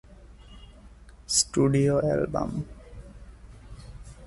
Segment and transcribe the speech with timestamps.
[1.29, 2.51] studio album